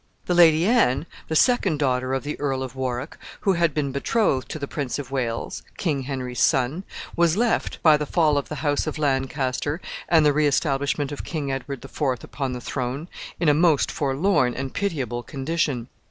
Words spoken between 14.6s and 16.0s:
pitiable condition.